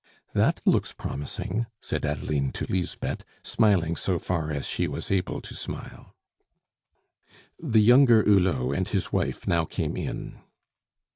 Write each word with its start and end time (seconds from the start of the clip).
"That 0.33 0.61
looks 0.65 0.93
promising," 0.93 1.67
said 1.79 2.05
Adeline 2.07 2.51
to 2.53 2.65
Lisbeth, 2.67 3.23
smiling 3.43 3.95
so 3.95 4.17
far 4.17 4.51
as 4.51 4.65
she 4.67 4.87
was 4.87 5.11
able 5.11 5.41
to 5.41 5.53
smile. 5.53 6.15
The 7.59 7.81
younger 7.83 8.23
Hulot 8.23 8.75
and 8.75 8.87
his 8.87 9.13
wife 9.13 9.45
now 9.47 9.65
came 9.65 9.95
in. 9.95 10.39